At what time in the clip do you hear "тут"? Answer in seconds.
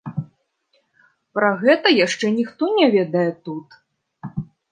3.51-3.67